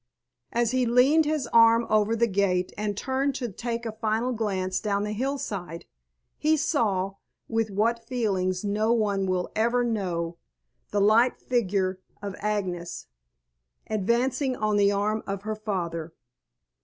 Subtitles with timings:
[0.51, 4.79] As he leaned his arm over the gate and turned to take a final glance
[4.79, 5.85] down the hillside,
[6.39, 10.37] he saw, with what feelings no one will ever know,
[10.89, 13.05] the light figure of Agnes
[13.85, 16.15] advancing on the arm of her father.